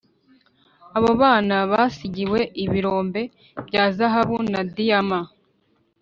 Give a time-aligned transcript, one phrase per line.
[0.97, 3.21] abo bana basigiwe ibirombe
[3.67, 5.19] bya zahabu na diama